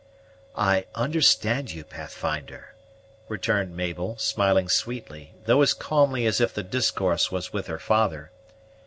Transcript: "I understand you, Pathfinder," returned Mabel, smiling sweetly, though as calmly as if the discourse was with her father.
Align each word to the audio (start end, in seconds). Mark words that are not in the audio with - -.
"I 0.55 0.87
understand 0.95 1.71
you, 1.73 1.83
Pathfinder," 1.83 2.73
returned 3.27 3.77
Mabel, 3.77 4.17
smiling 4.17 4.67
sweetly, 4.67 5.35
though 5.45 5.61
as 5.61 5.75
calmly 5.75 6.25
as 6.25 6.41
if 6.41 6.55
the 6.55 6.63
discourse 6.63 7.31
was 7.31 7.53
with 7.53 7.67
her 7.67 7.77
father. 7.77 8.31